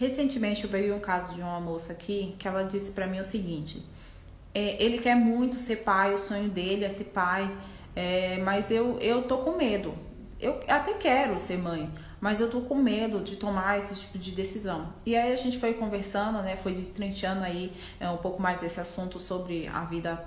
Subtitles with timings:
[0.00, 3.24] Recentemente eu peguei um caso de uma moça aqui que ela disse para mim o
[3.24, 3.84] seguinte:
[4.54, 7.54] é, ele quer muito ser pai, o sonho dele é ser pai,
[7.94, 9.94] é, mas eu, eu tô com medo.
[10.40, 14.30] Eu até quero ser mãe, mas eu tô com medo de tomar esse tipo de
[14.30, 14.90] decisão.
[15.04, 17.70] E aí a gente foi conversando, né, foi destrinchando aí
[18.00, 20.24] é, um pouco mais esse assunto sobre a vida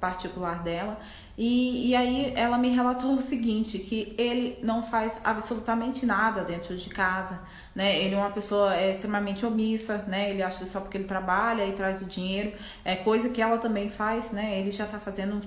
[0.00, 0.98] particular dela.
[1.36, 6.76] E, e aí ela me relatou o seguinte, que ele não faz absolutamente nada dentro
[6.76, 7.40] de casa,
[7.74, 8.00] né?
[8.00, 10.30] Ele é uma pessoa é, extremamente omissa, né?
[10.30, 12.52] Ele acha que só porque ele trabalha e traz o dinheiro,
[12.84, 14.58] é coisa que ela também faz, né?
[14.58, 15.42] Ele já tá fazendo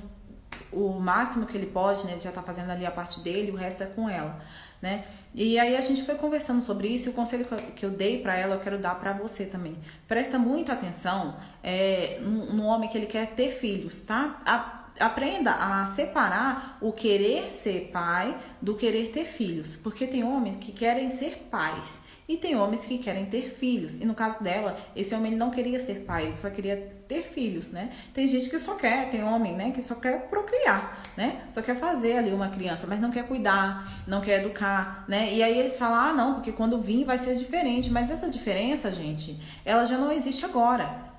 [0.71, 2.13] o máximo que ele pode, né?
[2.13, 4.39] Ele já tá fazendo ali a parte dele, o resto é com ela,
[4.81, 5.05] né?
[5.33, 7.45] E aí a gente foi conversando sobre isso e o conselho
[7.75, 9.77] que eu dei para ela eu quero dar para você também.
[10.07, 14.41] Presta muita atenção é, no, homem que ele quer ter filhos, tá?
[14.45, 20.57] A, aprenda a separar o querer ser pai do querer ter filhos, porque tem homens
[20.57, 23.99] que querem ser pais e tem homens que querem ter filhos.
[23.99, 27.71] E no caso dela, esse homem não queria ser pai, ele só queria ter filhos,
[27.71, 27.89] né?
[28.13, 31.41] Tem gente que só quer, tem homem, né, que só quer procriar, né?
[31.49, 35.33] Só quer fazer ali uma criança, mas não quer cuidar, não quer educar, né?
[35.33, 37.89] E aí eles falam: "Ah, não, porque quando vir vai ser diferente".
[37.89, 41.09] Mas essa diferença, gente, ela já não existe agora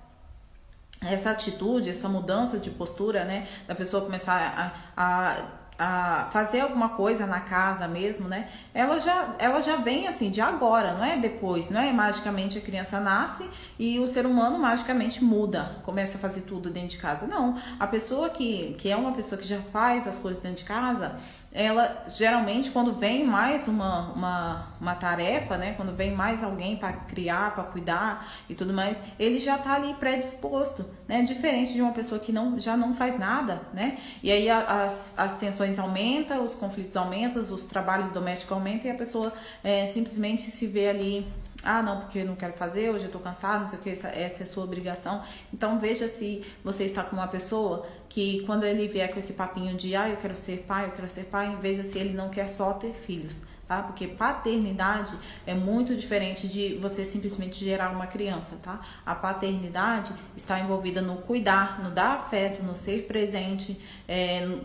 [1.01, 5.45] essa atitude, essa mudança de postura, né, da pessoa começar a, a,
[5.81, 10.41] a, fazer alguma coisa na casa mesmo, né, ela já, ela já vem assim de
[10.41, 11.91] agora, não é depois, não é?
[11.91, 16.91] Magicamente a criança nasce e o ser humano magicamente muda, começa a fazer tudo dentro
[16.91, 17.27] de casa.
[17.27, 20.65] Não, a pessoa que, que é uma pessoa que já faz as coisas dentro de
[20.65, 21.17] casa,
[21.53, 26.93] ela geralmente quando vem mais uma, uma, uma tarefa, né, quando vem mais alguém para
[26.93, 31.93] criar, para cuidar e tudo mais, ele já está ali predisposto, né, diferente de uma
[31.93, 36.55] pessoa que não, já não faz nada, né, e aí as, as tensões aumentam, os
[36.55, 39.33] conflitos aumentam, os trabalhos domésticos aumentam e a pessoa
[39.63, 41.27] é, simplesmente se vê ali
[41.63, 44.09] ah, não, porque não quero fazer, hoje eu tô cansado, não sei o que, essa,
[44.09, 45.23] essa é sua obrigação.
[45.53, 49.77] Então veja se você está com uma pessoa que quando ele vier com esse papinho
[49.77, 52.49] de ah, eu quero ser pai, eu quero ser pai, veja se ele não quer
[52.49, 53.39] só ter filhos.
[53.69, 53.85] Tá?
[53.85, 58.81] Porque paternidade é muito diferente de você simplesmente gerar uma criança, tá?
[59.07, 64.59] A paternidade está envolvida no cuidar, no dar afeto, no ser presente, é,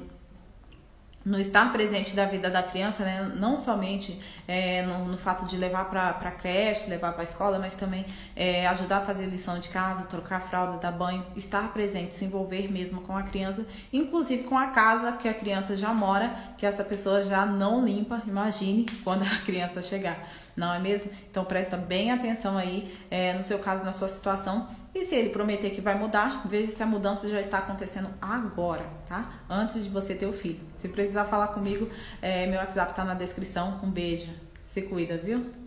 [1.26, 3.34] no estar presente da vida da criança, né?
[3.36, 7.58] não somente é, no, no, fato de levar para a creche, levar para a escola,
[7.58, 8.06] mas também
[8.36, 12.72] é, ajudar a fazer lição de casa, trocar fralda, dar banho, estar presente, se envolver
[12.72, 16.84] mesmo com a criança, inclusive com a casa que a criança já mora, que essa
[16.84, 21.10] pessoa já não limpa, imagine quando a criança chegar, não é mesmo?
[21.32, 25.28] Então presta bem atenção aí é, no seu caso, na sua situação e se ele
[25.28, 29.30] prometer que vai mudar, veja se a mudança já está acontecendo agora, tá?
[29.50, 30.62] Antes de você ter o filho.
[30.78, 31.90] Se precisar falar comigo,
[32.22, 33.82] é, meu WhatsApp está na descrição.
[33.84, 34.32] Um beijo.
[34.64, 35.65] Se cuida, viu?